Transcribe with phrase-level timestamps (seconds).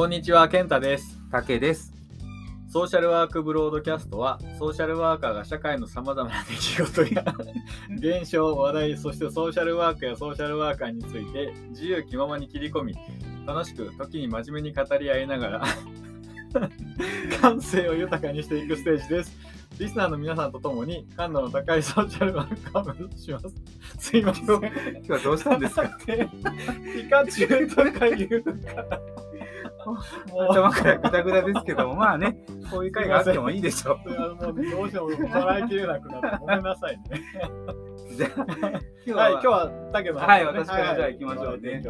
[0.00, 1.18] こんにちは、健太です。
[1.30, 1.92] 竹です。
[2.70, 7.22] ソーシャルワークブロードキャストは、ソーシャルワーカーが社会のさまざまな出来事や
[8.22, 12.94] 現象、話題、そしてソーシャルワークやソーシャルワーカーについて自由気ままに切り込み、
[13.46, 15.64] 楽しく時に真面目に語り合いながら
[17.42, 19.36] 感性を豊かにしていくステージです。
[19.78, 23.48] リスナーの皆さんと共に感度の高いソーシャルワーカーを目指します。
[23.98, 24.46] すいません。
[24.46, 25.98] 今日はどうしたんですか？
[26.06, 29.00] ピカチュウとか言うから。
[29.86, 32.36] もう頭からグダグダですけども、まあね、
[32.70, 34.10] こういう回があってもいいでしょう。
[34.10, 37.22] もうどうしても笑いきれなくなってごめんなさいね。
[38.16, 41.82] じゃあ、今日はい、今日は、は竹の話はい私からじゃあ行きましょうね。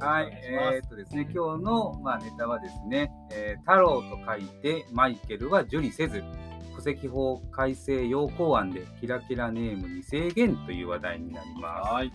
[0.00, 6.22] はい、えーっとですね、今日の、まあ、ネタはですね、えー太郎と書いて、マイケルは受理せず、
[6.76, 11.92] 戸籍法改正要項案でキラキラネームに制限という話題になります。
[11.92, 12.12] はい。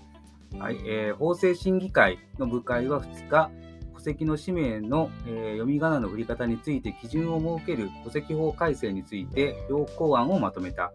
[0.59, 3.51] はいえー法制審議会の部会は2日、
[3.97, 10.91] 戸籍の氏名の、えー読み仮名の振り方について基準を設ける戸籍法改正について要項案をまとめた。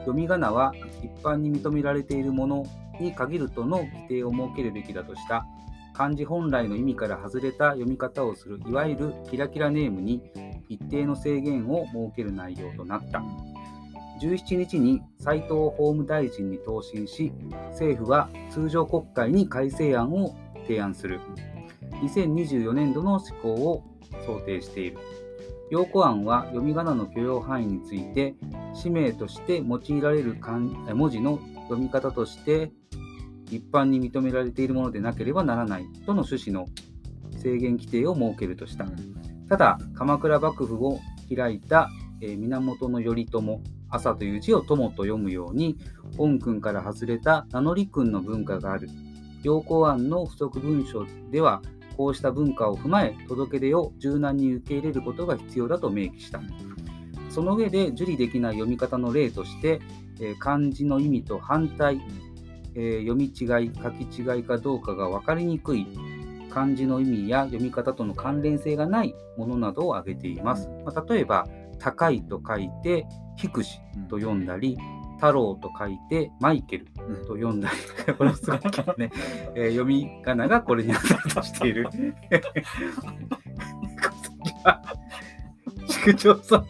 [0.00, 2.66] 読み仮名は一般に認められているもの
[3.00, 5.46] に限るとの規定を設けるべきだとした。
[5.94, 10.20] 漢字本来の意味から外れた読み方をするいわゆるキラキラネームに
[10.68, 13.22] 一定の制限を設ける内容となった。
[14.20, 17.32] 17日に斉藤法務大臣に答申し、
[17.70, 20.34] 政府は通常国会に改正案を
[20.66, 21.20] 提案する。
[22.04, 23.82] 2024年度の施行を
[24.26, 24.98] 想定している。
[25.70, 28.34] 要項案は読み仮名の許容範囲について、
[28.74, 32.70] 氏名として用いられる漢文字の読み方として
[33.50, 36.66] 一般に認められているものでなければならないとの趣旨の
[37.38, 38.86] 制限規定を設けるとした。
[39.48, 41.00] ただ、鎌倉幕府を
[41.34, 45.76] 開いた、えー源頼朝、朝という字を友と読むように、
[46.16, 48.88] 本君から外れた名乗り君の文化がある。
[49.42, 51.60] 要項案の不足文書では、
[51.96, 56.40] こうした文化を踏まえ、届け出を柔軟に受け入れることが必要だと明記した。
[57.30, 59.80] その上で、受理できない読み方の例として、
[60.20, 62.00] え漢字の意味と反対、
[62.74, 65.86] え読み違い、書き違いかどうかが分かりにくい
[66.54, 70.68] 漢字の意味や読み方との関連性がないものなどを挙げています。
[70.84, 71.48] まあ、例えば、
[71.80, 74.78] 高いと書いて、低しと読んだり、
[75.16, 76.86] 太郎と書いて、マイケル
[77.26, 77.70] と読んだ
[78.06, 78.60] り、これもすごい
[78.98, 79.10] ね、
[79.54, 81.88] えー読み仮名がこれに当たるとしている。
[85.86, 86.66] 市区町村の、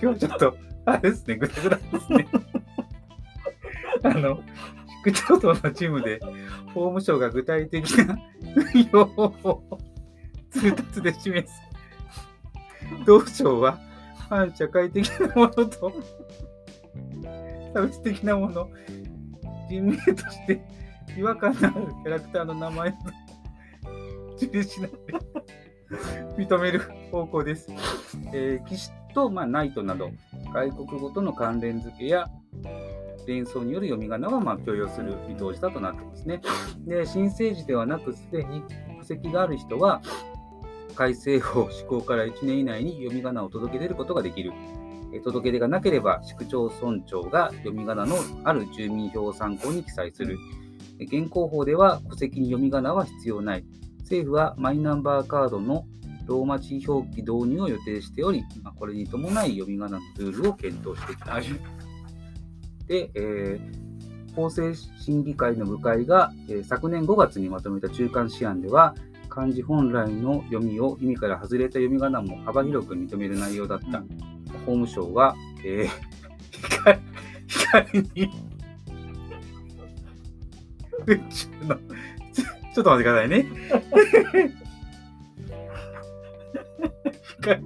[0.00, 0.56] 今日ちょっと、
[0.86, 2.28] あれですね、ぐだぐだですね。
[4.02, 4.40] あの、
[5.02, 6.20] 市区町村のチームで、
[6.74, 8.18] 法務省が具体的な
[8.74, 9.78] 運用を
[10.50, 11.68] 通達で示す。
[13.04, 13.78] 同省は
[14.28, 15.92] 反社会的なものと
[17.72, 18.68] 差別的なもの、
[19.68, 20.60] 人名として
[21.16, 22.92] 違和感のあるキャラクターの名前を
[24.36, 24.96] 受理しないで
[26.36, 26.80] 認める
[27.10, 27.68] 方向です。
[28.32, 30.10] えー、騎士と、まあ、ナイトなど、
[30.52, 32.28] 外国語との関連付けや
[33.26, 36.40] 連想による読み仮名はまあ許容する見通しだとなってますね。
[36.86, 38.62] で、新生児ではなく、すでに
[39.00, 40.00] 戸籍がある人は、
[40.94, 44.52] 改正法施行から1年以内に読み仮名を届け出ることができる。
[45.12, 50.38] えー届け出がなければ、市区町村長が読み仮名のある住民票を参考に記載する。
[50.98, 53.64] えー現行法では戸籍に読み仮名は必要ない。
[54.00, 55.86] 政府はマイナンバーカードの
[56.26, 61.44] ローマ字表記導入を予定しており、まあこれに伴い読み仮名のルールを検討していきたい。
[62.86, 63.88] で、えー
[64.36, 68.94] 法制審議会の部会が、えー昨年5月にまとめた中間試案では、
[69.28, 74.02] 漢字本来の読みを意味から外れた読み仮名も幅広く認める内容だった。
[74.68, 75.34] 法務省は、
[75.64, 76.08] えー
[76.68, 77.00] 光
[77.46, 78.30] 光に
[81.06, 81.76] 宇宙の
[82.32, 83.46] ちょちょっと待ってくださいね。
[87.40, 87.62] 光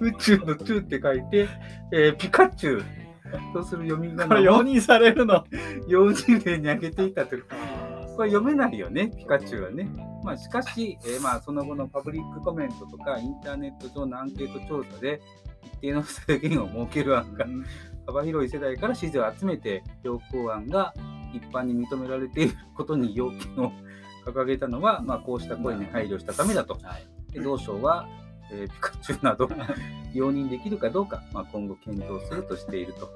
[0.00, 1.48] 宇宙の宙って書いて、
[1.92, 2.84] えーピカチュウ
[3.52, 5.44] とする読み仮名を容認されるの。
[5.86, 7.44] 用人例に挙げていたという。
[8.16, 9.88] これ読めないよね、ピカチュウはね。
[10.24, 15.20] まあ、しかし、えーまあ、その後のパブリックコメントとか、インターネット上のアンケート調査で、
[15.64, 17.46] 一定の制限を設ける案が
[18.06, 20.94] 幅広い世代から支持を集めて、要項案が
[21.32, 23.72] 一般に認められていることに要件を
[24.24, 26.78] 掲げたのは、まあ、こうした声に配慮したためだと。
[27.32, 28.08] で同省は、
[28.52, 29.48] えーピカチュウなど
[30.12, 33.10] 容認できるかどうか、まあ、今後検討するとしていると。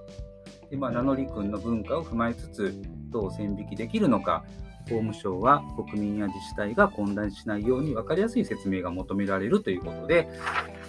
[0.70, 2.74] でまあ、名乗り君の文化を踏まえつつ、
[3.10, 4.44] どう線引きできるのか、
[4.88, 10.28] 法務省は国民や自治体が混乱しないように分かりやすい説明が求められるということで、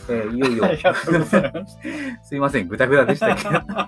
[0.09, 1.37] えーいよいよす。
[2.29, 3.87] すいません、ぐだぐだでしたけど、 ま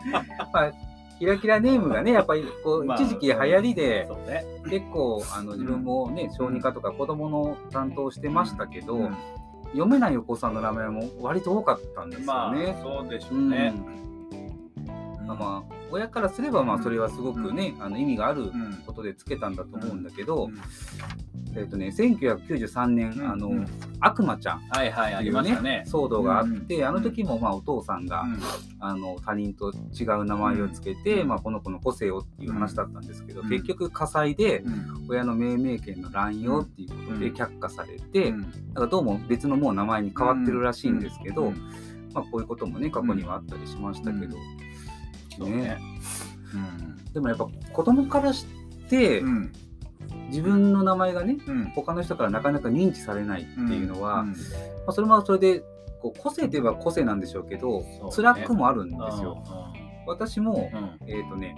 [0.53, 0.71] あ、
[1.19, 4.43] キラキラネームがねやっぱりこうまあ一時期流行りでね。
[4.69, 9.17] 結構あの自分もね小児科とか子供の担当してましたけど、うん
[9.71, 12.77] 読めないお子さんの名前も割と多かったんですまあよね。
[12.81, 13.73] そうでしょううんね。
[15.35, 18.83] まあ親からすればまあそれはすごくね、あの意味があるうん。
[18.85, 21.57] ことでつけたんだと思うんだけど、うん。
[21.57, 23.67] えっ、とね1993年、あの、うん。
[23.99, 25.83] 悪魔ちゃんはいはいありっていうねましたね。
[25.85, 26.87] 騒動があって、うん。
[26.87, 28.39] あの時もまあお父さんが、うん。
[28.79, 31.27] あの他人と違う名前をつけて、うん。
[31.27, 33.49] まあ、この子の個性をっていう話だったんですけど、うん。
[33.49, 35.05] 結局火災でうん。
[35.09, 37.35] 親の命名権の乱用っていうことでうん。
[37.35, 38.41] 却下されて、うん。
[38.41, 41.91] だからどうも別のもう名前に変わってるらしいんですけど、うん。
[42.13, 44.37] まあ、こういうこともね過去にはあったりしましたけど、
[45.37, 45.77] そうね。
[47.13, 48.45] でもやっぱ子供からし
[48.89, 49.51] て、うんうん
[50.31, 51.65] 自分の名前がねうん。
[51.75, 54.29] 他の人からなかなか認知されないっていうのは、うん。
[54.29, 54.35] ま
[54.87, 55.59] あ、それもそれで
[56.01, 58.11] こう個性といえば個性なんでしょうけどそうね。
[58.15, 59.43] 辛くもあるんですよ。
[60.07, 61.09] 私も、うん。
[61.09, 61.55] えっ、とね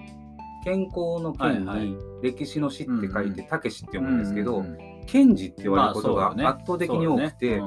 [0.63, 1.87] 健康の健はいはい。
[1.87, 4.65] に歴史の史って書いてうんたけしって読むんですけど、
[5.03, 7.61] うん賢治って言われることが圧倒的に多くて、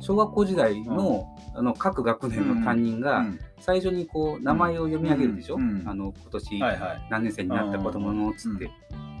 [0.00, 3.40] 小学校時代の,、あの各学年の担任がうん。
[3.60, 5.82] 最初にこう名前を読み上げるでしょ、うん。
[5.86, 6.58] あの今年。
[7.10, 8.70] 何年生になった子供のっつって、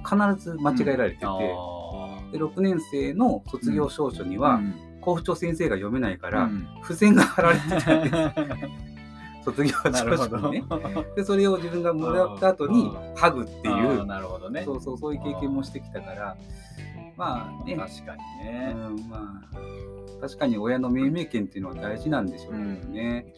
[0.02, 1.28] 必ず間違えられてて、あ
[2.32, 4.60] で6年生の卒業証書には、
[5.02, 6.66] 校長先生が読めないから、うん。
[6.82, 8.89] 付箋が貼られてたんです
[9.44, 10.36] 卒業なるほど。
[10.36, 10.64] 証書にね。
[11.16, 13.14] でそれを自分がもらった後にうん。
[13.14, 14.06] ハグっていう。
[14.06, 14.62] なるほどね。
[14.64, 16.36] そうそうそういう経験もしてきたから
[17.16, 18.72] まあね、確かにね。
[18.74, 23.34] うん、まあ確かに親の命名権っていうのは大事なんでしょうけどね。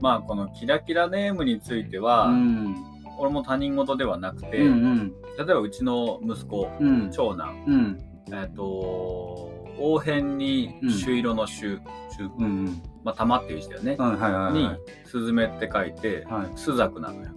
[0.00, 2.74] まあこのキラキラネームについてうは、ん。
[3.18, 5.12] 俺も他人事ではなくて、うんうん。
[5.36, 7.10] 例えばうちの息子、うん。
[7.10, 7.98] 長男、うん。
[8.32, 11.80] えっ、と、応変に朱色の朱、
[12.16, 13.96] 朱うんうんまあ玉っていう字だよね。
[13.96, 17.30] はいはいはいにはい、スズメって書いて、はいスザクなのよ。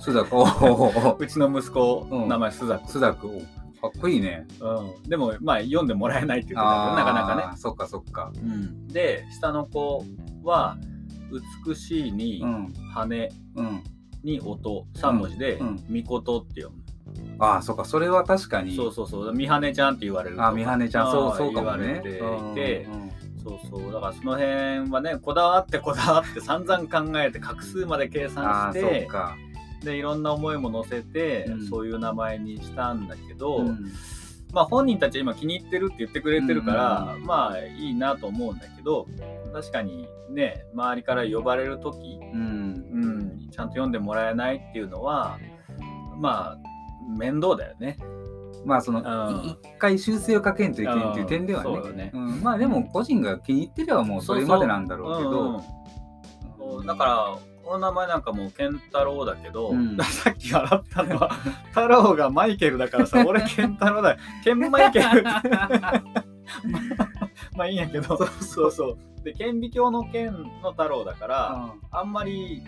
[0.00, 2.86] 須田おお うちの息子、うん名前スザク。
[2.86, 3.40] 須田君
[3.80, 4.46] かっこいいね。
[4.60, 7.56] うん、でも、まあ、読んでもらえないって言ってたけど、なかなかね。
[7.56, 8.30] そっかそっか。
[8.36, 10.04] うん、で、下の子
[10.44, 10.76] は、
[11.66, 13.82] 美しいにう、ん羽うん。
[14.22, 16.82] に音、3文字でうん、みことって読む。
[17.38, 18.76] ああそっかそれは確かに。
[18.76, 20.44] そうそうそう、みはねちゃんって言われると。
[20.44, 22.02] あみはねちゃんそうそうかもね。
[22.04, 23.10] 言われていてうんうん
[23.42, 29.36] そうそう、だからその辺はね、こだわってこだわって散々考えて画数まで計ああ算し、てか。
[29.82, 33.90] で、いろんな思いも乗せて、うんそういう名前にしたんだけど、うん
[34.52, 39.06] まあ本人たちは今気に入ってるって言ってくれてるから、まあいいなと思うんだけど、
[39.52, 45.38] 確かにね、周りから呼ばれる時、うんうん、ちゃんと読んでもらえないっていうのは、
[46.18, 46.58] まあ、
[47.16, 47.98] 面倒だよね。
[48.64, 51.70] まあそのうんい一回修正をかけんといけんっていう点ではね。
[51.74, 52.10] そうよね。
[52.14, 55.64] うんまあでも個人が気に入ってればもうそれまでなんだろうけうんうんど。
[56.58, 61.30] そうだから、この名前なんかもう健太郎だけど、うん さっき笑ったのは、
[61.70, 64.18] 太郎がマイケルだからさ、 俺健太郎だよ。
[64.44, 65.22] ケンマイケル。
[67.56, 72.62] まあいいんやけど、そうそうで、顕微鏡の剣の太郎だから、あんまり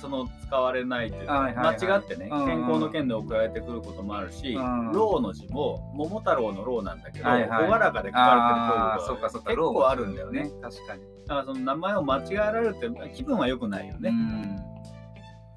[0.00, 10.50] その使われないというか、はいはいはい間違ってね、うんうん健康の剣で送られてくることもあるし、うん老の字も桃太郎の老なんだけど、はいはい朗らかで書かれてることそっか結構あるんだよね。。
[10.62, 11.02] 確かに。
[11.26, 14.10] だからその名前を間違えられるって気分は良くないよね。
[14.10, 14.78] うん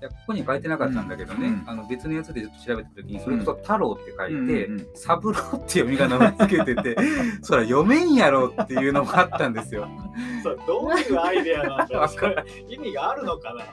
[0.02, 6.98] いやここに書いてなかったんだけどね、うんあの別のやつでちょっと調べた時にそれこそ「太郎」って書いてうんうん「三郎」って読み仮名をつけてて
[7.44, 9.88] そら読めんやろっていうのもあったんですよ。
[10.42, 12.08] そうどういうアイデアなんだろう
[12.68, 13.64] 意味があるのかな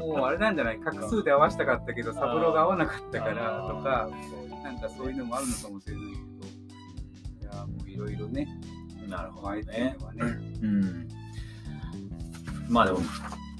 [0.00, 0.80] もうあれなんじゃない？
[0.80, 4.08] 画数で合わせたかったけど三郎が合わなかったからとか
[4.62, 6.04] なんかそういうのもあるのかもしれない
[7.40, 8.48] けどいやもういろいろね
[9.08, 9.62] なるほどね。
[9.62, 9.96] ね。
[10.62, 11.08] うん。
[12.68, 13.00] まあでも、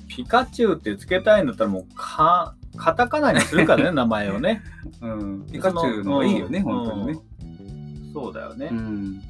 [0.09, 4.63] ピカチュウってつけたいんだったらもうか、カタカナにするからね、 名前をね。
[5.03, 7.13] うん、ピカチュウの方がいいよね、その本当にね。
[7.13, 8.69] うんそうだよね。
[8.71, 9.23] うん。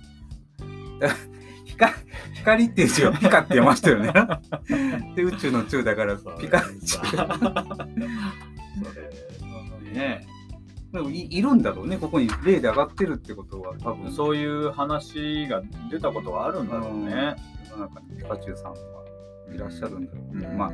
[1.75, 1.93] 光
[2.35, 4.13] 光っていう字をピカって読ましたよね。
[5.15, 7.17] で、宇宙の宙だからピカチュそ
[9.85, 10.35] れねウ。
[10.95, 17.35] でもいいるんだろうね、ここに例で上がってるってことは多分、そういう話が出たことはあるんだろうね。
[17.69, 18.79] 世の中にピカチュウさんは
[19.53, 20.57] いらっしゃるんだろうけど、うん。
[20.57, 20.73] まあ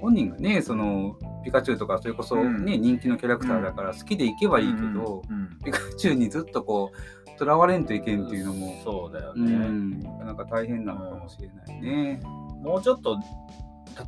[0.00, 2.82] 本人がね、そのピカチュウとかそれこそね、うん。
[2.82, 5.56] 人気のキャラクターだから好きでいけばいいけど、うん。
[5.64, 6.96] ピカチュウにずっとこう、
[7.36, 9.52] とらわれんといけんっていうのも、うそうだよね。
[9.52, 12.20] ん、なかなか大変なのかもしれないね。
[12.62, 13.18] もうちょっと、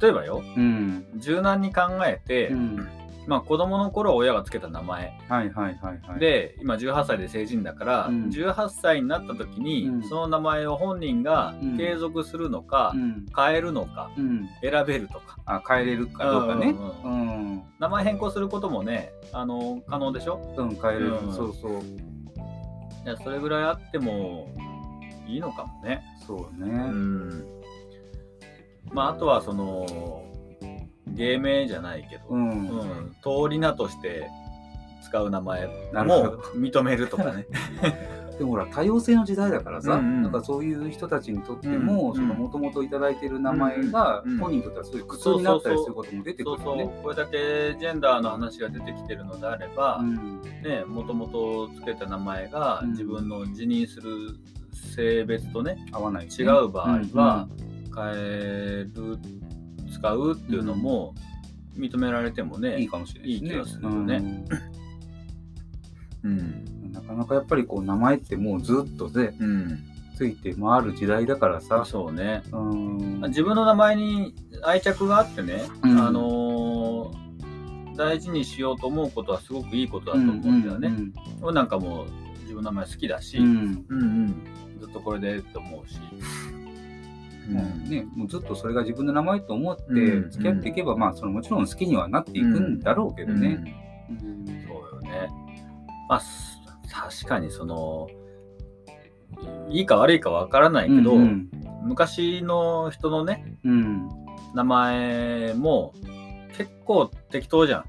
[0.01, 1.05] 例えばよ、うん。
[1.17, 2.89] 柔軟に考えて、うん
[3.29, 13.27] まあ子供の頃は親がつけた名前はいはいはいはい。、で今18歳で成人だから、うん18歳になった時に、うんその名前を本人がうん継続するのか、うん。
[13.37, 14.49] 変えるのかうん。
[14.63, 16.77] 選べるとかあ、変えれるかどうかね。
[17.05, 17.63] ううんん。
[17.81, 20.39] 名前変更することもねあの可能でしょ？
[20.57, 21.19] うん、変えれる。
[21.19, 21.73] うんそうそう。
[23.07, 24.53] いやそれぐらいあっても
[25.29, 26.71] いいのかもねそうね。
[26.71, 27.45] うん
[28.93, 30.25] まああとはその
[31.07, 32.69] 芸名じゃないけど、うん。
[32.69, 34.29] うん、通り名として
[35.03, 35.73] 使う名前も
[36.55, 37.47] 認めるとかね。
[38.39, 47.01] でもほら多様性の時代だからさ、うんうんなんかそういう人たちにとっても、もともといただいてる名前が、本人にとってはそういう苦痛になったりすることも出てくそうそうるよね。
[47.03, 50.43] これだけジェンダーの話が出てきてるのであれば、うん。
[50.43, 52.91] ね、もともとつけた名前がうん。
[52.91, 54.37] 自分の自認する
[54.73, 57.49] 性別とね、合わない、違う場合は
[57.95, 59.19] 変える
[59.93, 61.15] 使うっていうのも
[61.77, 63.49] 認められてもね、いいかもしれないですね。
[63.49, 64.45] いい気がするよね。
[66.25, 66.33] うん。
[66.33, 69.79] うんなかなかやっぱりこう名前ってもうずっとでうん、
[70.17, 71.85] ついて回る時代だからさ。
[71.85, 72.43] そうね。
[72.53, 73.21] うん。
[73.29, 76.01] 自分の名前に愛着があってね、うん。
[76.01, 77.27] あのー
[77.97, 80.93] 大事にしようと思うことはすごくいいことだと思うんだよね。
[81.41, 82.05] 俺なんかも
[82.43, 84.45] 自分の名前好きだし、ううんんうん。
[84.79, 85.99] ずっとこれでって思うし。
[87.51, 93.75] もうね、もうずっとそれが自分の名前と思ってうん付き合っていけば、まあそのもちろん好きにはなっていくんだろうけどね。
[94.11, 94.47] うん。
[94.69, 95.31] そうよね。
[96.09, 96.61] まあ、す
[96.97, 98.09] 確かにその、
[99.69, 101.51] いいか悪いかわからないけど、うん
[101.83, 104.09] 昔の人のね、うん
[104.55, 105.95] 名前も
[106.57, 107.85] 結構適当じゃん。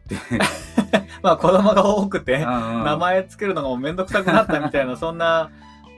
[1.24, 5.50] まあ子供が多くて、名名前つけるのがもうめんどくさくなったみたいな、 そんな、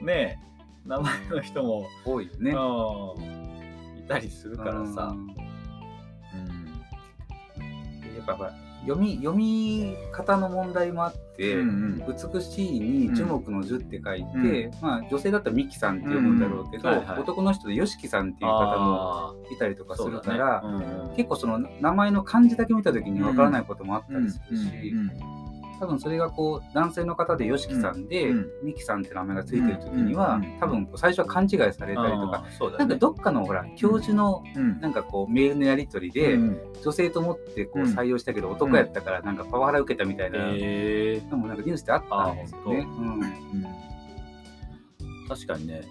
[0.01, 0.39] ね、
[0.85, 2.51] 名前の人も、多いよね。
[2.51, 5.15] うんいたりするからさう。
[5.15, 5.35] んうん
[8.15, 16.97] やっぱほら読み読み方の問題もあって、うん美しいに樹木の樹って書いて、まあ女性だったらミキさんって読むんだろうけど、うん。
[16.97, 17.19] はいはい。
[17.19, 20.67] 男の人でヨシキさんっていう方もあいたりとかーするから、ね。
[21.09, 25.38] うん結構その名前の漢字だけ見た時にわからないこともあったりするし、うんうん
[25.79, 28.47] 多分それがこう男性の方でヨシキさんで、うん。
[28.63, 30.43] ミキさんって名前がついてる時には、うん。
[30.43, 31.95] うん多分最初は勘違いされたりと
[32.29, 32.43] か、
[32.77, 34.79] なんかどっかのほら教授のうん。
[34.81, 36.59] なんかこうメールのやり取りで、うん。
[36.83, 42.87] 女性と思ってこううん採用したけど男やったからなんかパワハラ受けたみたいなえのもなんかニュースであったんですよね。
[45.27, 45.81] 確かにね。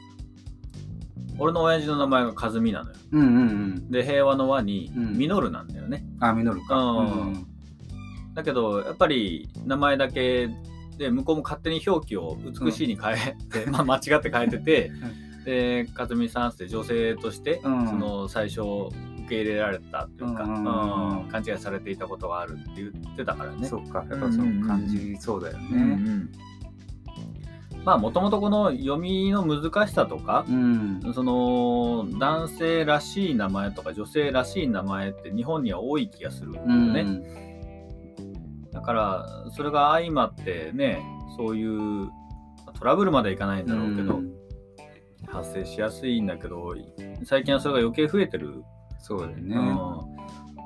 [1.39, 2.97] 俺の親父の名前が和美なのよ。
[3.13, 3.91] うんうんうん。
[3.91, 5.13] で平和の和にうん。
[5.17, 6.77] 実るなんだよね、あ、ミノルか。
[6.77, 7.47] うん
[8.39, 10.49] だけどやっぱり名前だけ
[10.97, 14.93] で向こうも勝手に表記を美しいに変えて、まあ間違って変えてて、
[15.45, 23.67] で和美さんって女性として、うんその最初受け入れられたというか、うんうんうんうん勘違いされていたことがあるって言ってたからね。
[23.67, 25.95] そっか、やっぱその感じそうだようんうね。
[25.95, 26.31] ん
[27.85, 31.01] まあもともとこの読みの難しさとか、うん。
[31.13, 37.05] その男性らしい名前とか女性らしい名前って日本には多い気がするんだよね。
[37.05, 37.48] だ
[38.89, 41.03] からそれが相まってね
[41.37, 42.09] そういう
[42.79, 44.33] トラブルまではいかないんだろうけど、うん。
[45.27, 46.75] 発生しやすいんだけど
[47.25, 48.65] 最近はそれが余計増えてる、
[48.99, 49.57] そうだよね。
[49.57, 49.77] うん。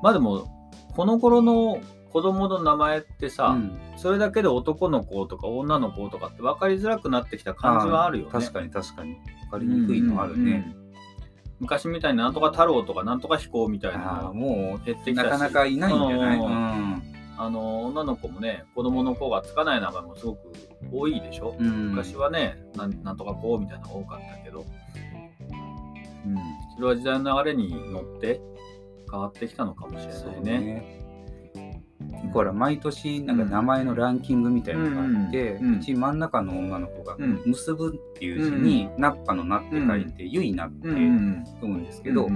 [0.02, 0.47] まあでも
[0.95, 1.81] この頃の
[2.12, 3.79] 子供の名前ってさ、うん。
[3.97, 8.31] それだけで男の子とか女の子とかって分かりづらくなってきた感じはあるよね。
[8.31, 9.12] 確かに確かに。
[9.12, 9.19] わ
[9.52, 10.43] かりにくいのはあるね。
[10.43, 10.83] うんうんうん
[11.61, 15.25] 昔みたいになんとか太郎とかなんとか飛行みたいなももう、減ってきたし。
[15.26, 16.38] なかなかいないんじゃない？
[16.38, 16.45] うん。
[16.45, 17.02] うん
[17.39, 20.53] あの女の子もね子供の子がつかない名前もすごく
[20.93, 21.91] 多いでしょ、うん。
[21.91, 24.67] 昔はねなんとかこうみたいなのが多かったけど、
[26.27, 26.37] うん、
[26.77, 28.41] それは時代の流れに乗って
[29.11, 31.03] 変わってきたのかもしれないね。
[32.12, 32.31] ね。
[32.33, 41.45] ほら毎年なんか名前のランキングみたいなのがあって、うち真ん中の女の子がうん「結ぶ」っていう字に「ナッパのナ」って書いて「ゆいな」ってうん。
[41.45, 42.33] 読むんですけど、うん。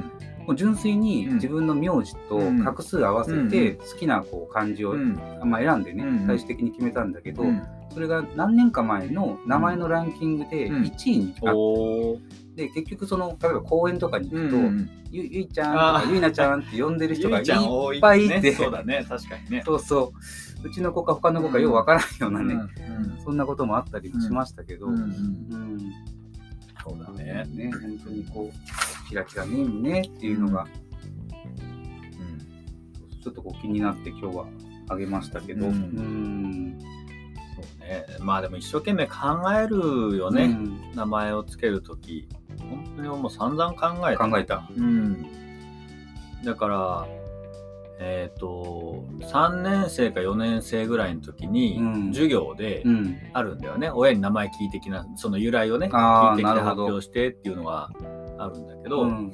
[0.46, 1.34] もう純粋にうん。
[1.34, 5.18] 自分の名字と画数合わせて好きなこう漢字を、うん。
[5.44, 6.26] まあ、選んでね、うん。
[6.26, 7.62] 最終的に決めたんだけど、うん。
[7.90, 10.82] それが何年か前の名前のランキングでうん。
[10.82, 19.04] 1位になっおーて、結局その例えば公園とかに行くと「うんゆゆいちゃん」とか「ゆいなちゃん」って呼んでる人が いっぱいいて、ね、そうだね。
[19.08, 19.62] 確かにね。
[19.64, 20.12] そうそ
[20.64, 20.66] う。
[20.66, 25.78] うちの子か他の子かようわからんようなね、うんそんなこともあったりもしましたけど、うんうんうん。
[26.82, 27.44] そうだね。
[27.50, 30.66] ね本当にこうキラキラネームねっていうのが
[31.42, 31.46] う
[33.16, 33.20] ん。
[33.20, 34.46] ちょっとこう気になって今日は
[34.88, 35.72] あげましたけど、うん。
[35.72, 36.78] うん。
[37.56, 38.06] そうね。
[38.20, 39.16] まあでも一生懸命考
[39.52, 40.92] えるよね、うん。
[40.94, 41.96] 名前をつけると
[42.96, 43.02] き。
[43.02, 44.28] 本当にもう散々考えた。
[44.28, 44.68] 考えた。
[44.76, 45.26] うん。
[46.44, 47.06] だから、
[47.98, 53.16] えっ、と3年生か4年生ぐらいの時にうん授業でうん。
[53.32, 57.90] あるんだよね、親に名前聞いてきなその由来をね聞いてきて発表してっていうのが
[58.38, 59.32] あるんだけど、うん。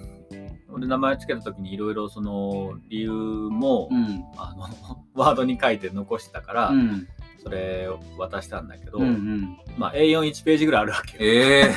[0.69, 4.25] 俺名前つけた時にいろいろその理由も、うん。
[4.37, 4.67] あの
[5.15, 7.09] ワードに書いて残してたから、うん。
[7.43, 9.59] それを渡したんだけど、うんうん。
[9.77, 11.75] まあ A41 ページぐらいあるわけよええ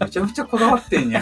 [0.00, 1.20] めちゃめちゃこだわってんや。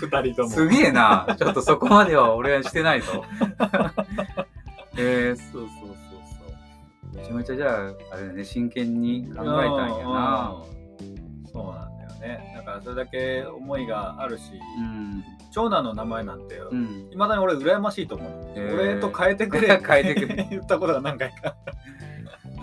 [0.00, 0.48] 2人とも。
[0.48, 1.36] すげえな。
[1.38, 3.24] ちょっとそこまでは俺はしてないぞ。
[4.96, 5.96] えー、そうそうそう
[6.42, 6.48] そ
[7.14, 7.16] う。
[7.16, 10.54] めちゃめちゃじゃあ、あれだね、真剣に考えたんやな。
[10.72, 10.78] うん
[11.52, 12.54] そうなんだよね。
[12.56, 15.24] だからそれだけ思いがあるし、うん。
[15.58, 17.10] 長男の名前なんて、いうん。
[17.16, 18.32] まだに俺羨ましいと思う。
[18.56, 21.56] へー俺と変えてくれ 変えてくれ 言ったことが何回か。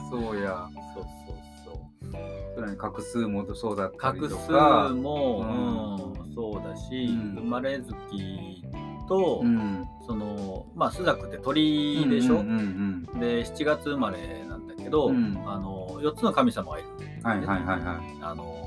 [0.09, 0.69] そうや。
[0.93, 1.35] そうそう
[1.65, 2.15] そう。
[2.55, 4.89] それに画数もそうだったり画数とか。
[4.95, 8.63] も、うんそうだし、うん生まれ月
[9.09, 9.85] と、うん。
[10.07, 16.87] そのまあ朱雀って鳥でしょ、うんうんで7月生まれなんだけど、うんあの4つの神様がいる。
[16.97, 17.23] うん。
[17.27, 18.17] はいはいはいはい。
[18.21, 18.64] あの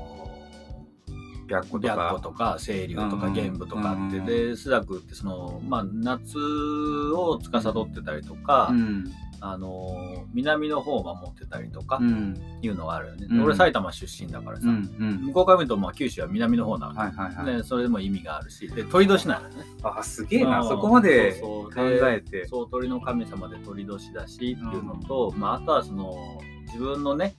[1.49, 2.09] 白虎と白か。
[2.09, 9.11] 虎とか清流とかうん玄武とかあって、うんで朱雀ってその、まあ、夏を司ってたりとか、うん。
[9.41, 12.35] あの南の方を守ってたりとかうん。
[12.61, 14.67] いうのがあるよね、うん俺埼玉出身だからさ。
[14.67, 17.57] 向こうから見るとまあ九州は南の方なの、はいはいはい。
[17.57, 20.59] でそれでも意味があるしで鳥年なのねあ、すげえな。
[20.59, 22.47] うんそこまで考でえて。
[22.47, 26.17] そう鳥の神様で鳥年だしっていうのと、まあ、あとはその
[26.65, 27.35] 自分のね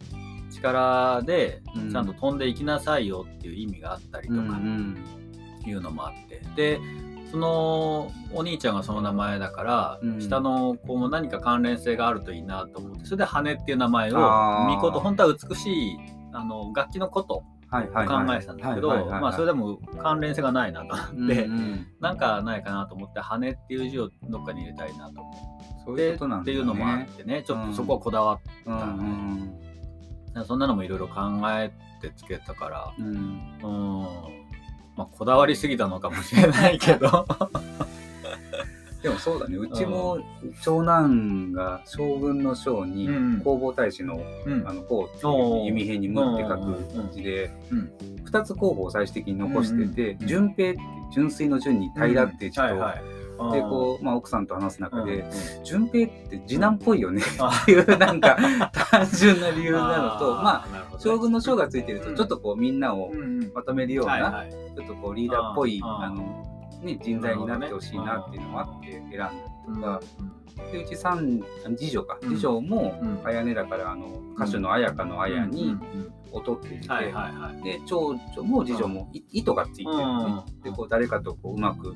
[0.51, 1.91] 力でうん。
[1.93, 5.05] ちゃんと飛んでいきなさいよっていう意味があったりとうんかうん。
[5.67, 6.81] いうのもあって、で
[7.31, 10.21] そのお兄ちゃんがその名前だから、うん。
[10.21, 15.97] 下の子も何か関連性があるといいなと思ってそれで羽っていう名前を巫女と本当は美しい
[16.33, 17.85] あの楽器のこと考はい。
[18.37, 21.87] えてたんだけどそれでも関連性がないなと思って、うんうん。
[22.01, 26.53] なんかないかなと思って羽っていう字をどっかに入れたいなと思そうっていうことなんだね。
[26.53, 29.61] っていうのもあってねちょっとそこはこだわって、うんうん
[30.47, 31.21] そんなのもいろいろ考
[31.51, 31.71] え
[32.01, 33.07] てつけたからうん。
[33.63, 34.03] うん。
[34.97, 37.27] まあこだわりすぎたのかもしれないけど。
[39.03, 39.57] でもそうだね。
[39.57, 40.19] うちも
[40.63, 43.39] 長男が将軍の将にうん。
[43.39, 44.69] 弘法大師のうん。
[44.69, 47.93] あのこうっておーいう弓辺に無って書く字でうん。
[48.25, 50.81] 2つ候補を最終的に残しててうんうん順平って
[51.13, 53.03] 純粋の順に平って字とはいはい
[53.53, 55.25] でこうまあ奥さんと話す中うんで
[55.65, 57.23] 順平って次男っぽいよね。
[57.39, 57.61] あ。
[57.63, 58.37] っていうなんか
[58.91, 62.17] 単純な理由なのとまあ将軍の将がついてるとうん。
[62.17, 63.13] ちょっとこうみんなを
[63.55, 66.45] まとめるようなちょっとこうリーダーっぽいあの
[66.83, 69.31] ね人材になってほしいなっていうのもあって選んだ
[69.69, 70.01] りとか。
[70.73, 71.43] でうち三
[71.77, 72.19] 次女か。
[72.21, 72.29] うん。
[72.31, 73.21] 次女もうん。
[73.25, 75.77] 綾音だからあの歌手の綾香の綾に
[76.33, 77.63] うんうん劣っていてはいはいはい。
[77.63, 80.45] で長女も次女もい糸がついてるのね。
[80.47, 80.63] うん。
[80.63, 81.95] でこう誰かとこううまくう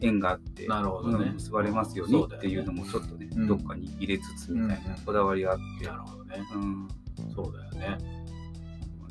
[0.00, 1.26] 縁があってなるほどね。
[1.26, 3.48] うん結ばれますようにっていうのもちょっとねうん。
[3.48, 5.84] どっかに入れつつみたいなうんこだわりがあって。
[5.84, 6.44] んなるほどね。
[6.54, 6.88] うん。
[7.34, 8.24] そうだよね。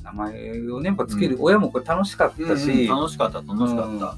[0.03, 4.17] 名前をねやっぱつける親もこれ楽しかったし楽しかった楽しかった、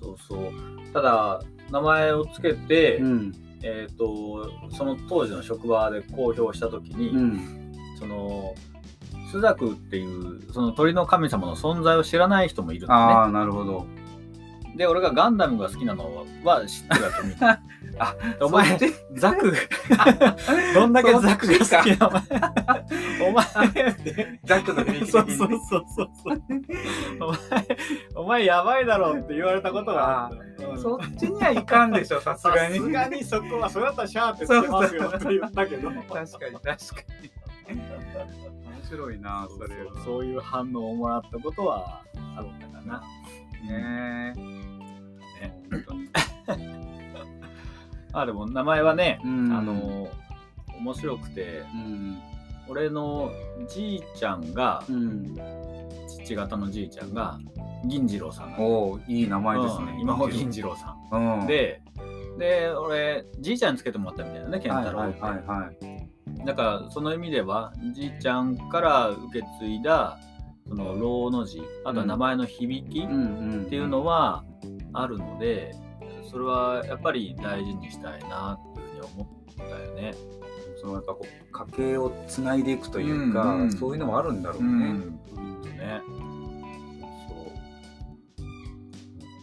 [0.00, 0.92] そうそう。
[0.92, 3.32] ただ名前をつけて、うん。
[3.62, 7.72] えっ、とその当時の職場で公表した時に、うん。
[7.98, 8.54] その
[9.32, 13.84] 朱雀っていうその鳥の神様の存在を知らない人もいるんだああなるほど。
[13.84, 14.02] ね
[14.76, 17.60] で俺がガンダムが好きなのは知ってるわけみんな
[17.98, 18.78] あ お前
[19.12, 19.52] ザク
[20.74, 22.22] どんだけザクが好きなお前
[23.28, 23.44] お前。
[24.44, 26.42] ザックの雰囲気そうそうそうそう。
[27.20, 27.66] お前
[28.14, 30.30] お前やばいだろって言われたことがあ
[30.78, 32.78] そっちにはいかんでしょさすさがに。
[32.78, 35.90] すがにそこはそれだったらシャーってつけますよって言ったけど。
[35.90, 36.48] 確かに確か
[37.20, 37.32] に。
[37.68, 38.61] 面
[38.92, 40.04] 白いなそれは。
[40.04, 42.02] そういう反応をもらったことは
[42.36, 43.02] あったかな。
[43.64, 44.34] ねね
[45.70, 46.08] 本当に。
[48.12, 49.52] あでも名前はね、うん。
[49.52, 50.08] あの
[50.78, 52.18] 面白くてうん。
[52.68, 53.30] 俺の
[53.68, 55.34] じいちゃんがうん。
[56.24, 57.38] 父方のじいちゃんが
[57.86, 59.92] 銀次郎さんおおいい名前ですね。
[59.92, 61.40] うん今も銀次郎さん。
[61.40, 61.46] うん。
[61.46, 61.80] で
[62.38, 65.20] で俺じいちゃんにつけてもらったみたいなね健はい太郎って。
[65.20, 65.91] はいはいはい
[66.44, 70.18] だからその意味ではじいちゃんから受け継いだ
[70.68, 74.44] その老の字あとは名前の響き、うんうんっていうのは
[74.92, 75.74] あるので
[76.30, 80.14] それはやっぱり大事にしたいなっていうふうに思ったよね。
[80.80, 83.72] そのやっぱこう家計をつないでいくというか、うんうん。
[83.72, 84.68] そういうのもあるんだろうね。
[84.68, 85.20] うん。
[85.62, 86.00] ね。
[87.28, 87.34] そ
[88.44, 88.48] う。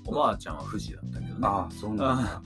[0.07, 1.39] おばあちゃんは富士だったけどね。
[1.43, 2.41] ああそうなんだ。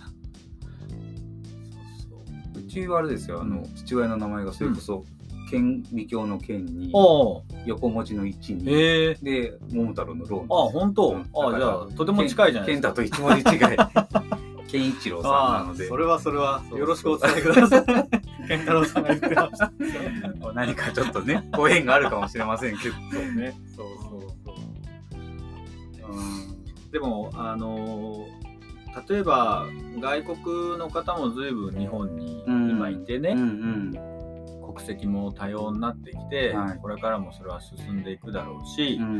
[2.67, 3.41] ちはあれですよ。
[3.41, 3.75] あの、うん。
[3.75, 5.03] 父親の名前がそれこそ
[5.49, 6.91] 顕微鏡の顕に
[7.65, 11.21] 横文字の一にで桃太郎の郎あ本当、うん。
[11.21, 11.25] あ
[11.57, 12.91] じゃあとても近いじゃないですか。
[12.91, 13.59] 健太と一文字違い。
[14.73, 15.87] 健一郎さんなので。
[15.87, 17.85] それはそれはよろしくお伝えください。
[18.47, 19.71] 健太郎さんが言ってました。
[20.53, 22.95] 何かちょっとねご縁があるかもしれませんけど。
[23.11, 23.55] そうね。
[23.75, 24.55] そうそうそう。
[26.91, 28.27] でもあの
[29.09, 29.65] 例えば
[29.99, 33.43] 外国の方も随分日本に今いてね、うんう
[33.99, 34.13] ん。
[34.73, 36.77] 国籍も多様になってきて、はい。
[36.79, 39.19] これからもそれは進んでいくだろうし、うん。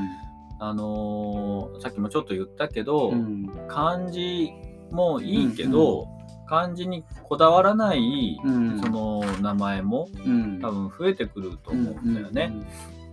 [0.60, 3.48] あのーさっきもちょっと言ったけど、うん。
[3.68, 4.52] 漢字
[4.92, 6.08] もいいけど、
[6.48, 8.80] 漢字にこだわらない、うん。
[8.80, 10.60] その名前もうん。
[10.62, 12.54] 多分増えてくると思うんだよね。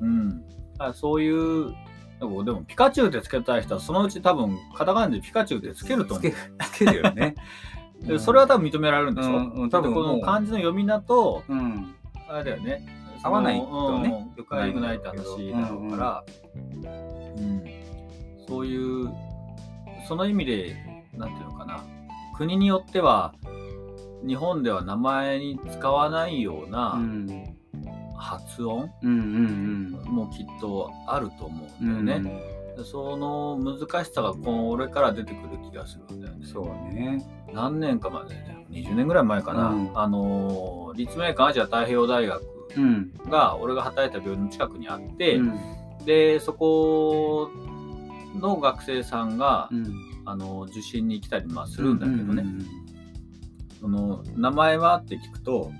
[0.00, 0.40] うん。
[0.40, 0.44] だ
[0.78, 1.74] からそういう
[2.20, 6.32] でもでもピカチュウってつけたい人はそのうち多分カタカナでピカチュウってつけると思う。
[6.72, 6.84] つけ。
[6.84, 7.34] るよね。
[8.02, 11.94] でそれは多分認められるんでしょ、うんうん多分でこの漢字の読み名とうん。
[12.28, 12.86] あれだよね。
[13.22, 13.68] 合わないとね。
[13.70, 17.64] そのうん良くない良くないって話だろうから、うん
[18.46, 19.10] そういう
[20.06, 20.76] その意味で
[21.14, 21.82] なんていうのかな。
[22.36, 23.34] 国によっては
[24.26, 27.26] 日本では名前に使わないよううなん
[28.20, 28.90] 発音？
[29.02, 32.42] うんうんもきっとあると思ううんんだよね。
[32.76, 36.46] でその難しさがこれから出てくる気がするんだよね。
[36.46, 37.24] そうね。
[37.52, 38.66] 何年か前でね。
[38.70, 39.90] 20年ぐらい前かな、うん。
[39.98, 42.42] あのー立命館アジア太平洋大学
[42.76, 43.12] うん。
[43.28, 45.58] が俺が働いた病院の近くにあって、うん。
[46.04, 47.50] でそこ
[48.38, 49.92] の学生さんが、うん。
[50.26, 52.66] あの受診に来たりまあするんだけどね、うん。
[53.80, 54.96] その名前は？
[54.98, 55.72] って聞くと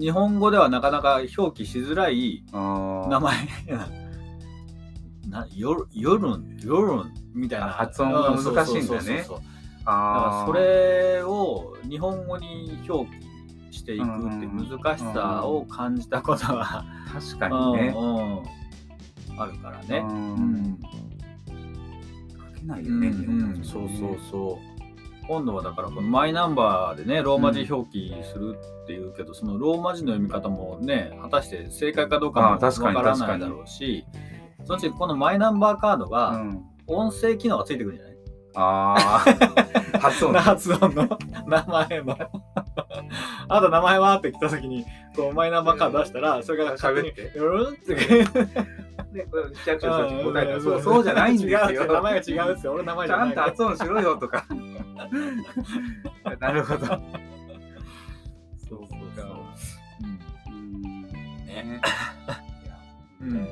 [0.00, 3.36] 日本語ではなかなか表記しづらい名前。
[5.28, 7.66] なヨヨルンヨルンみたいな。
[7.68, 8.64] あ発音が難しいんだね。
[8.64, 9.38] うそうそうそうそう
[9.80, 13.06] だからそれを日本語に表
[13.70, 17.94] 記していくって難しさを感じたことが、確かうんにね。
[17.96, 18.04] う
[19.36, 19.98] んあるからね。
[19.98, 20.54] ううん。
[20.54, 23.64] ん書けないようんね日本語うん。
[23.64, 24.69] そうそうそう。
[25.30, 34.04] 今度はだからこのマイナンバーでねローマ字表記するっていうけど、そのローマ字の読み方もね果たして正解かどうかもわからないだろうし
[34.64, 36.64] そのうちこのマイナンバーカードうがん。
[36.88, 38.16] 音声機能がついてくるんじゃない、
[38.56, 39.24] あ
[39.94, 41.08] あ 発音発音の
[41.46, 42.16] 名前の
[43.48, 44.84] あと名前はって来た時に
[45.16, 47.94] こうマイナンバーカード出したらそれが勝手に喋って「よろん」って。
[49.12, 51.58] でこれ市役所さんに答えたらそうそうじゃないんですよ。
[51.70, 52.54] 違う名前が違う。
[52.54, 54.46] っすよ俺の名前ちじゃないと発音しろよとか。
[56.38, 56.86] なるほど。
[56.86, 57.00] そう
[58.68, 58.96] そ
[60.52, 61.44] うん。
[61.44, 61.80] ね。
[63.20, 63.44] うん。
[63.44, 63.50] で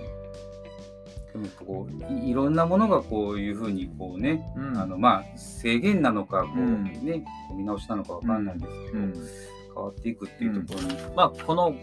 [1.35, 4.79] もこういいろんなものがこういうふうにこうね、うん。
[4.79, 6.85] あのまあ制限なのかこう、うん。
[6.85, 7.25] ね
[7.57, 9.13] 見直しなのかわかんないんですけど、うん
[9.79, 11.75] 変わっていくっていうところに、まあこの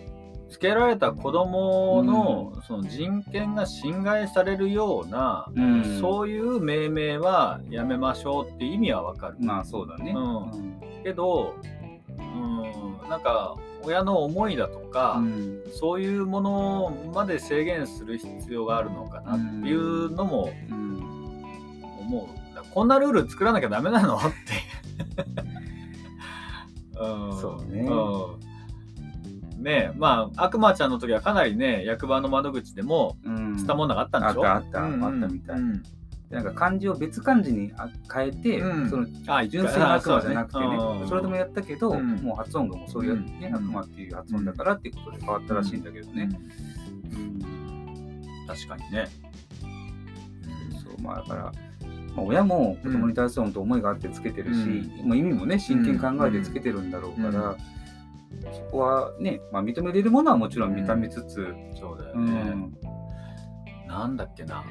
[0.49, 5.99] つけられた子供のその人権が侵害されるような、うん。
[5.99, 9.37] そういう命名はやめましょうって意味はわかる。
[9.39, 10.13] まあそうだね。
[10.15, 11.03] うん。
[11.03, 11.55] けど、
[12.19, 15.61] うん、なんか親の思いだとか、うん。
[15.73, 21.43] そういうものまで制限する必要があるのかなっていうのもうん。
[22.01, 22.25] 思う。
[22.71, 24.17] こんなルール作らなきゃダメなの？
[24.17, 24.27] って。
[26.99, 27.81] うん、そうね。
[27.81, 29.63] うん。
[29.63, 33.57] ねえまあ悪魔ちゃんの時はかなりね役場の窓口でもうん。
[33.57, 35.03] スタモンナがあったんでしょ、あったあったうんうん。
[35.03, 35.57] あったみたい。
[35.57, 35.83] うん。
[36.29, 38.89] なんか漢字を別漢字にあ変えて、うん。
[38.89, 40.65] そのあ純粋な悪魔じゃなくてね。
[40.65, 41.07] うん。
[41.07, 42.15] それでもやったけど、うん。
[42.17, 43.25] もう発音がもうそういう、うん。
[43.39, 46.29] ね悪魔っていう発音だからっていうことで変わったらしいんだけどね。
[47.13, 47.55] うん。
[48.47, 49.07] 確かにね、
[50.83, 51.51] そうまあだから、
[52.15, 54.59] まあ、親も子供に対する本当思いがあってつけてるし、
[55.03, 57.57] うまあ意味もね真剣考えてつけてるんだろうから、うん。
[58.53, 62.77] そこはね、まあ、認めれるものはもちろん認めつつ、そうだようね、ん。
[63.87, 64.63] なんだっけな。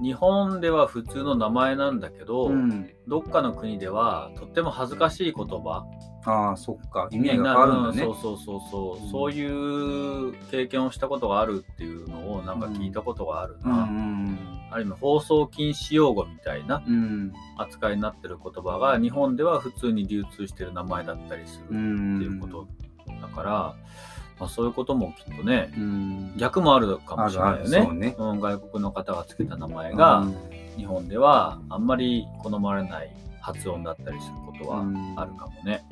[0.00, 2.88] 日本では普通の名前なんだけど、うん。
[3.08, 5.84] どっかの国ではとっても恥ずかしい言葉。
[6.24, 7.08] ああそっか。
[7.10, 8.02] 意味が変わるんだね。
[8.02, 8.14] そう。
[8.14, 9.10] そうそうそう、うん。
[9.10, 9.44] そうい
[10.30, 16.82] う経験をしたことがあるっていうのをなんか聞いたことがあるうんな、ある意味放送禁止用語みたいな
[17.56, 22.68] 扱いになってる言葉が日本では普通に流通してる名前だったりするうっんていうこと
[23.20, 23.50] だから、
[24.38, 26.32] まあ、そういうこともきっとねうん。
[26.36, 28.08] 逆もあるかもしれないよね。
[28.10, 28.16] ね。
[28.18, 30.36] うん、外国の方がつけた名前が、うん。
[30.76, 34.84] 日本ではあんまり好まれない発音だったりすることは
[35.16, 35.84] あるかもね。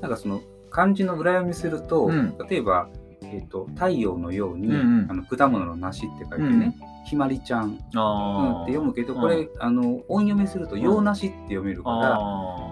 [0.00, 2.36] なんかその漢字の裏読みすると、うん。
[2.50, 2.88] 例えば、
[3.32, 5.10] えっと太陽のように、うんうん。
[5.10, 7.92] あの果物の梨って書いてね、ひまりちゃん、うんって
[8.72, 9.20] 読むけど、うん。
[9.20, 12.18] これあの音読みすると洋梨って読めるから、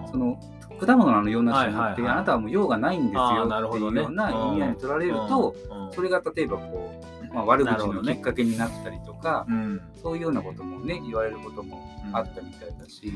[0.09, 0.39] その
[0.79, 5.93] 果物のあの洋梨じゃなくて、あなたはもう用がないんですよなるほどねっていうような意味合いに取られると、うん。
[5.93, 9.81] それが例えばこう、まあ、悪口のきっかけになったりとか、うん。
[10.01, 11.81] そういうようなこともね言われることも
[12.13, 13.13] あったみたいだし、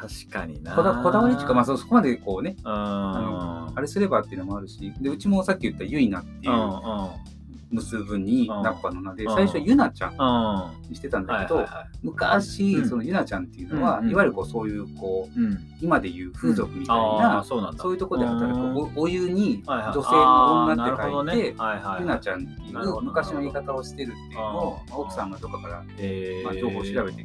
[0.00, 0.76] 確かにな。
[0.76, 2.66] こだこだわりっていうか、まあ、そそこまでこうねうん。
[2.66, 7.37] ああれすればっていうのもあるしでうちもさっき言ったゆいなっていううん
[7.70, 8.62] 結ぶにうん。
[8.62, 9.34] ナッパの名でうん。
[9.34, 11.66] 最初はゆなちゃんにしてたんだけど
[12.02, 12.88] 昔うん。
[12.88, 15.58] そのゆなちゃんっていうのはいわゆるこうそういうこういうん。
[15.80, 21.54] 今でいう風俗みたいなそういうところで働くうんおお湯に女性の女って書いて
[22.00, 26.44] ゆなちゃんっていう昔の言い方をしてるっていうのを奥さんがどっかからえー。
[26.44, 27.24] まあ情報を調べてき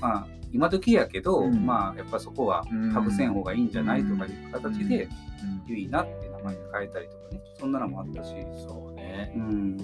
[0.00, 1.66] まあ今時やけどうん。
[1.66, 2.92] まあやっぱそこはうん。
[2.92, 5.62] かぶせん方がいいんじゃないとかいう形でうん。
[5.66, 7.42] ゆいなって名前に変えたりとかね。
[7.58, 8.34] そんなのもあったし。
[8.66, 9.32] そうね。
[9.36, 9.76] うん。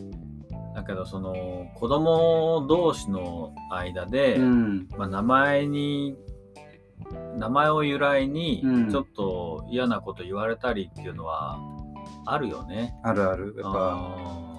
[0.74, 4.88] だけどその子供同士の間で、うん。
[4.96, 6.16] まあ、名前に
[7.36, 8.90] 名前を由来にうん。
[8.90, 11.60] ちょっと嫌なこと言われたりっていうのは
[12.26, 12.96] あるよね。
[13.02, 13.54] あるある。
[13.58, 14.10] やっぱ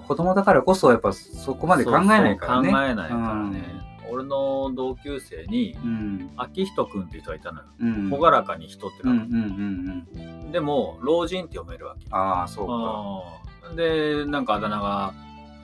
[0.06, 2.70] 子供だからこそやっぱそこまで考えないからね。
[2.70, 3.85] そうそう考えないからね。
[4.10, 7.64] 俺の同級生にうん秋人くんっていう人がいたのよ。
[7.80, 9.40] うん朗らかに人ってうんう書く、んうん
[10.20, 12.06] うんでも老人って読めるわけ。
[12.10, 15.12] ああそうかでなんかあだ名が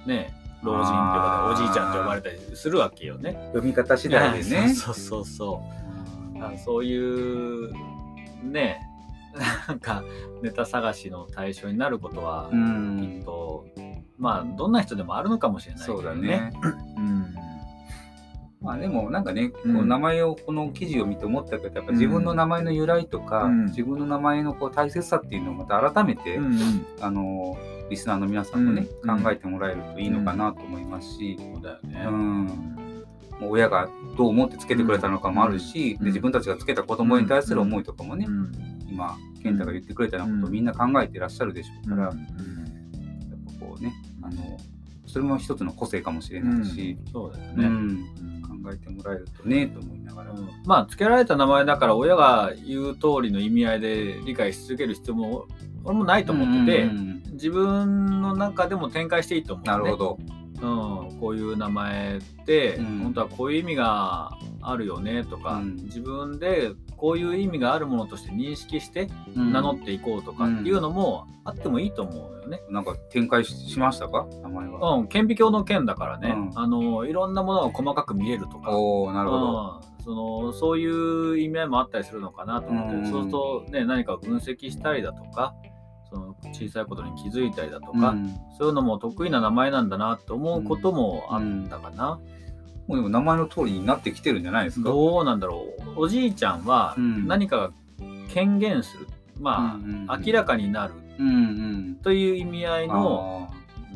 [0.07, 3.39] ね老人って呼ばれておじいちゃんって呼ばれたりするわけよね。
[3.53, 5.63] 読み方次第でね そうそうそ
[6.39, 6.43] う。
[6.45, 7.73] あそういう
[8.43, 8.81] ね
[9.69, 10.03] なんか
[10.43, 13.65] ネタ探しの対象になることはうきんっと、
[14.19, 16.53] まあどんな人でもあるのかもしれないけそうどだね。
[18.73, 23.65] うんまあでもなんかね、こう名前をこの記事を見て思ったけどやっぱ自分の名前の由来とか、うん。
[23.67, 26.39] 自分の名前のこう大切さっていうのをまた改めて、
[27.01, 27.59] あの
[27.91, 29.23] リスナーの皆さんもね、うん。
[29.23, 32.05] 考えてもらえるといいのかなと思いますし、そうだよね。
[32.07, 32.49] うん。
[33.51, 36.05] 親がどう思ってつけてくれたのかもあるし、うん。
[36.05, 38.53] で自分たちがつけた子供に対する思いとかもね、うん。
[38.89, 42.19] 今健太が言ってくれたようなことをみんな考えていらっしゃるでしょうから、うん。
[42.19, 42.29] やっ
[43.59, 44.59] ぱこうねあの
[45.07, 48.03] それも一つの個性かもしれないし、そうだよね。
[48.70, 50.31] えてもらえるとねと思いながら。
[50.33, 55.48] うんまあ付けられた名前だから親が言う通りの意味合いで理解し続ける必要も
[55.85, 57.22] 俺もないと思ってて、うん。
[57.33, 60.18] 自分の中でも展開していいと思う、ね、なるほど。
[60.62, 62.98] うん、こういう名前って、うん。
[63.01, 65.77] 本当はこういう意味があるよねとか、うん。
[65.77, 66.72] 自分で
[67.03, 72.61] こういう意味があるものとして認識して名乗っていこうとかっていうのもあってもいいと思うよね。
[72.71, 74.29] なんか展開ししましたか？
[74.41, 74.99] 名前は。
[74.99, 76.59] うん、顕微鏡の件だからね、うん。
[76.59, 79.81] あのいろんなものが細かく見えるとか、おおなるほど。
[79.99, 83.11] うん、そのそういう意味合いもあったりするのかなと思って、うん。
[83.11, 85.57] そうすると、ね、何かを分析したりだとか
[86.09, 88.29] その小さいことに気づいたりだとか、うん。
[88.57, 92.21] そういうのも得意な名前なんだなと思うこともあったかな。
[92.93, 94.89] もうでも名前の通りになってきてるんじゃないですか？
[94.91, 96.01] どうなんだろう。
[96.03, 97.27] おじいちゃんはうん。
[97.27, 97.71] 何かが
[98.29, 99.07] 権限する、
[99.41, 100.95] まあ、うんうん明らかになる。
[102.03, 103.49] という意味合いの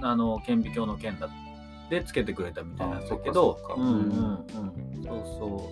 [0.02, 1.28] ああの顕微鏡の件だ
[1.90, 4.04] でつけてくれたみたいなんだけあどうんうんうん。
[5.04, 5.70] そうそ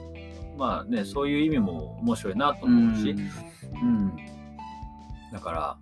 [0.57, 0.59] う。
[0.59, 3.89] まあねそういう意味も面白いなとー思うし、うん。
[3.89, 4.17] うん。
[5.33, 5.77] だから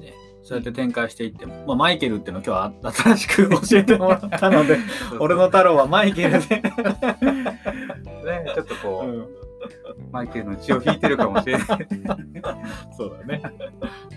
[0.00, 0.12] ね
[0.46, 4.78] そうやって展開していっても、まあ、マイケルっていうのを今日は新しく教えてもらったので。
[5.18, 6.62] 俺の太郎はマイケルで、 ね
[8.54, 9.26] ちょっとこう、うん。
[10.12, 11.66] マイケルの血を引いてるかもしれない。
[12.96, 13.42] そうだね。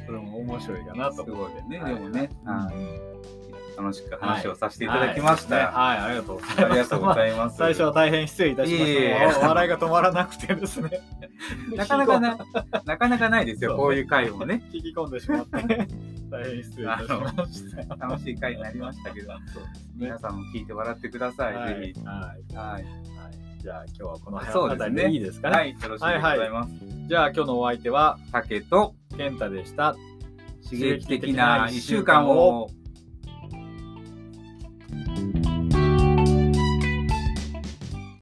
[0.05, 1.25] それも面白いかなと。
[1.25, 1.79] すごいね。
[1.79, 2.29] はいでもね。
[2.45, 3.38] はい
[3.79, 5.55] 楽しく話をさせていただきました。
[5.55, 6.65] はい、はいありがとうございます。
[6.65, 7.57] ありがとうございます。
[7.57, 9.47] 最初は大変失礼いたしました。
[9.47, 10.89] 笑いが止まらなくてですね。
[11.75, 12.37] なかなかな、
[12.85, 14.61] なかなかないですよ、こういう回もね。
[14.73, 15.87] 引き込んでしまって、
[16.29, 17.95] 大変失礼いたしました。
[17.95, 19.31] 楽しい回になりましたけど、
[19.95, 22.05] 皆さんも聞いて笑ってください、はいぜひ。
[22.05, 22.73] はいはい。
[22.73, 22.85] はい
[23.61, 25.57] じゃあ今日はこの辺りでいいですかね。
[25.57, 26.73] はい、よろしくお願いございます。
[27.09, 29.97] じゃあ今日のお相手は竹と健太でした。
[30.63, 32.69] 刺激的な1週間を。